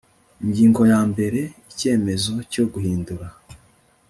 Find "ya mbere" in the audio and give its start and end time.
0.91-1.39